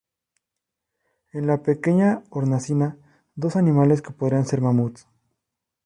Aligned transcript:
En 1.31 1.45
la 1.45 1.61
"Pequeña 1.61 2.23
Hornacina", 2.31 2.97
dos 3.35 3.55
animales 3.55 4.01
que 4.01 4.09
podrían 4.09 4.47
ser 4.47 4.59
mamuts. 4.59 5.07